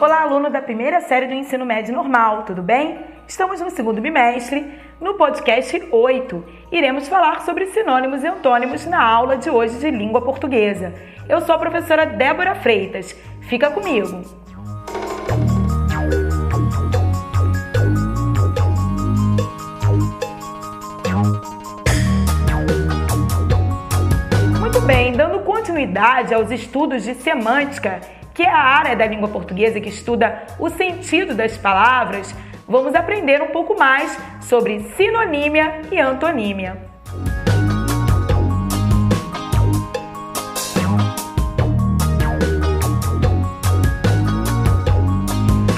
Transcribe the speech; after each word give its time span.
Olá, 0.00 0.22
aluno 0.22 0.50
da 0.50 0.60
primeira 0.60 1.00
série 1.02 1.28
do 1.28 1.34
ensino 1.34 1.64
médio 1.64 1.94
normal, 1.94 2.42
tudo 2.42 2.60
bem? 2.60 2.98
Estamos 3.28 3.60
no 3.60 3.70
segundo 3.70 4.00
bimestre, 4.00 4.78
no 5.00 5.14
podcast 5.14 5.88
8. 5.90 6.44
Iremos 6.72 7.08
falar 7.08 7.42
sobre 7.42 7.66
sinônimos 7.66 8.24
e 8.24 8.26
antônimos 8.26 8.84
na 8.86 9.00
aula 9.00 9.36
de 9.36 9.48
hoje 9.48 9.78
de 9.78 9.90
língua 9.92 10.20
portuguesa. 10.20 10.92
Eu 11.28 11.40
sou 11.42 11.54
a 11.54 11.58
professora 11.58 12.06
Débora 12.06 12.56
Freitas. 12.56 13.16
Fica 13.42 13.70
comigo. 13.70 14.20
Muito 24.60 24.80
bem, 24.80 25.12
dando 25.12 25.38
continuidade 25.44 26.34
aos 26.34 26.50
estudos 26.50 27.04
de 27.04 27.14
semântica 27.14 28.00
que 28.34 28.42
é 28.42 28.50
a 28.50 28.58
área 28.58 28.96
da 28.96 29.06
língua 29.06 29.28
portuguesa 29.28 29.80
que 29.80 29.88
estuda 29.88 30.42
o 30.58 30.68
sentido 30.68 31.34
das 31.34 31.56
palavras, 31.56 32.34
vamos 32.66 32.94
aprender 32.94 33.40
um 33.40 33.48
pouco 33.48 33.78
mais 33.78 34.18
sobre 34.40 34.80
sinonímia 34.96 35.82
e 35.92 36.00
antonímia. 36.00 36.76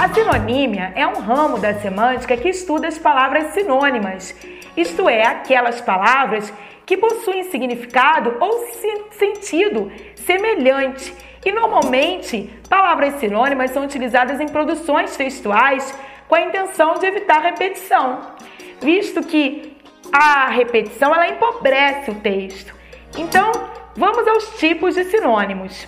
A 0.01 0.09
sinonímia 0.15 0.93
é 0.95 1.07
um 1.07 1.21
ramo 1.21 1.59
da 1.59 1.75
semântica 1.75 2.37
que 2.39 2.49
estuda 2.49 2.89
as 2.89 2.97
palavras 2.97 3.53
sinônimas, 3.53 4.35
isto 4.75 5.09
é, 5.09 5.27
aquelas 5.27 5.81
palavras 5.83 6.51
que 6.87 6.97
possuem 6.97 7.51
significado 7.51 8.37
ou 8.41 8.67
sentido 9.11 9.91
semelhante 10.15 11.13
e 11.47 11.53
normalmente, 11.53 12.53
palavras 12.69 13.21
sinônimas 13.21 13.71
são 13.71 13.85
utilizadas 13.85 14.41
em 14.41 14.49
produções 14.49 15.17
textuais 15.17 15.97
com 16.27 16.35
a 16.35 16.41
intenção 16.41 16.95
de 16.95 17.07
evitar 17.07 17.39
repetição, 17.39 18.33
visto 18.81 19.23
que 19.23 19.77
a 20.13 20.49
repetição 20.49 21.15
ela 21.15 21.29
empobrece 21.29 22.11
o 22.11 22.17
texto. 22.17 22.75
Então, 23.17 23.53
vamos 23.95 24.27
aos 24.27 24.59
tipos 24.59 24.97
de 24.97 25.05
sinônimos. 25.05 25.87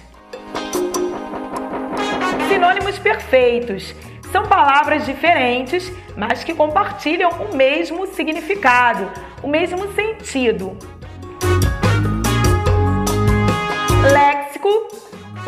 Sinônimos 2.48 2.97
perfeitos 3.01 3.97
são 4.31 4.47
palavras 4.47 5.05
diferentes, 5.06 5.91
mas 6.17 6.45
que 6.45 6.55
compartilham 6.55 7.31
o 7.31 7.56
mesmo 7.56 8.06
significado, 8.06 9.11
o 9.42 9.48
mesmo 9.48 9.92
sentido. 9.92 10.79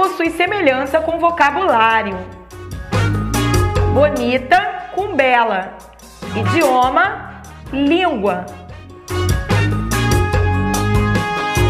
Possui 0.01 0.31
semelhança 0.31 0.99
com 0.99 1.19
vocabulário. 1.19 2.17
Bonita 3.93 4.89
com 4.95 5.15
bela. 5.15 5.77
Idioma, 6.35 7.43
língua. 7.71 8.47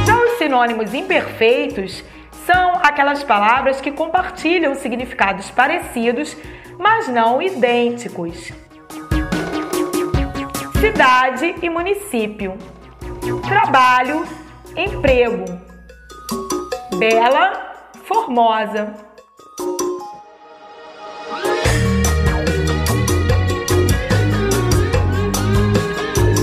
Já 0.06 0.14
os 0.14 0.39
sinônimos 0.39 0.95
imperfeitos 0.95 2.05
são 2.47 2.75
aquelas 2.77 3.25
palavras 3.25 3.81
que 3.81 3.91
compartilham 3.91 4.77
significados 4.77 5.51
parecidos, 5.51 6.36
mas 6.78 7.08
não 7.08 7.42
idênticos. 7.42 8.53
Cidade 10.78 11.56
e 11.61 11.69
município. 11.69 12.56
Trabalho, 13.48 14.25
emprego. 14.77 15.47
Bela 16.97 17.69
Formosa. 18.11 18.92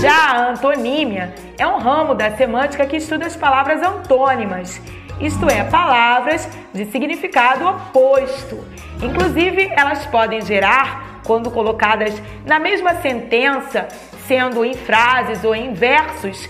Já 0.00 0.14
a 0.14 0.48
antonímia 0.48 1.34
é 1.58 1.66
um 1.66 1.76
ramo 1.76 2.14
da 2.14 2.34
semântica 2.38 2.86
que 2.86 2.96
estuda 2.96 3.26
as 3.26 3.36
palavras 3.36 3.82
antônimas, 3.82 4.80
isto 5.20 5.46
é, 5.50 5.62
palavras 5.62 6.48
de 6.72 6.86
significado 6.86 7.68
oposto. 7.68 8.66
Inclusive, 9.02 9.70
elas 9.76 10.06
podem 10.06 10.40
gerar, 10.40 11.20
quando 11.26 11.50
colocadas 11.50 12.14
na 12.46 12.58
mesma 12.58 12.94
sentença, 13.02 13.88
sendo 14.26 14.64
em 14.64 14.72
frases 14.72 15.44
ou 15.44 15.54
em 15.54 15.74
versos, 15.74 16.48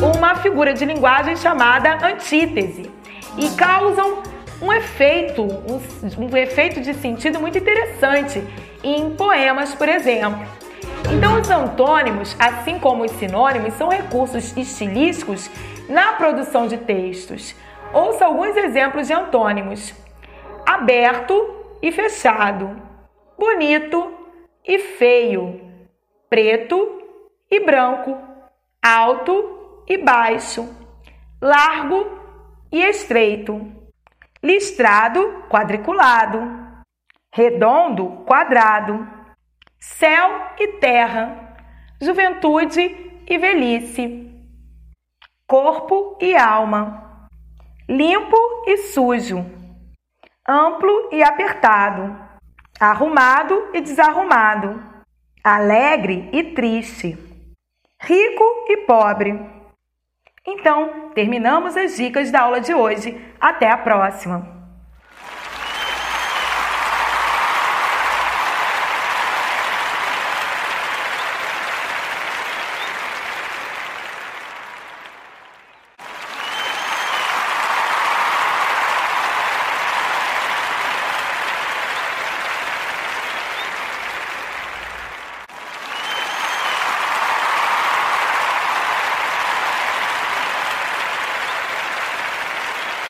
uma 0.00 0.36
figura 0.36 0.72
de 0.72 0.84
linguagem 0.84 1.34
chamada 1.34 1.98
antítese 2.06 2.88
e 3.36 3.50
causam 3.56 4.22
um 4.62 4.72
efeito, 4.72 5.42
um, 5.42 6.24
um 6.24 6.36
efeito 6.36 6.80
de 6.80 6.94
sentido 6.94 7.40
muito 7.40 7.58
interessante 7.58 8.42
em 8.82 9.10
poemas, 9.16 9.74
por 9.74 9.88
exemplo. 9.88 10.46
Então, 11.12 11.40
os 11.40 11.50
antônimos, 11.50 12.36
assim 12.38 12.78
como 12.78 13.04
os 13.04 13.10
sinônimos, 13.12 13.74
são 13.74 13.88
recursos 13.88 14.56
estilísticos 14.56 15.50
na 15.88 16.12
produção 16.12 16.68
de 16.68 16.78
textos. 16.78 17.56
Ouça 17.92 18.24
alguns 18.24 18.56
exemplos 18.56 19.08
de 19.08 19.12
antônimos: 19.12 19.92
aberto 20.64 21.34
e 21.82 21.90
fechado, 21.90 22.80
bonito 23.36 24.14
e 24.64 24.78
feio, 24.78 25.60
preto 26.30 27.02
e 27.50 27.58
branco, 27.58 28.16
alto 28.80 29.82
e 29.88 29.98
baixo, 29.98 30.68
largo 31.40 32.06
e 32.70 32.80
estreito 32.80 33.81
listrado, 34.42 35.44
quadriculado, 35.48 36.40
redondo, 37.32 38.24
quadrado, 38.26 39.06
céu 39.78 40.52
e 40.58 40.68
terra, 40.78 41.56
juventude 42.00 43.22
e 43.26 43.38
velhice, 43.38 44.30
corpo 45.46 46.18
e 46.20 46.34
alma, 46.34 47.28
limpo 47.88 48.64
e 48.66 48.78
sujo, 48.78 49.44
amplo 50.46 51.08
e 51.12 51.22
apertado, 51.22 52.18
arrumado 52.80 53.70
e 53.72 53.80
desarrumado, 53.80 54.82
alegre 55.44 56.28
e 56.32 56.52
triste, 56.52 57.16
rico 58.00 58.44
e 58.68 58.78
pobre. 58.78 59.61
Então, 60.46 61.10
terminamos 61.14 61.76
as 61.76 61.96
dicas 61.96 62.30
da 62.30 62.42
aula 62.42 62.60
de 62.60 62.74
hoje. 62.74 63.18
Até 63.40 63.70
a 63.70 63.78
próxima! 63.78 64.61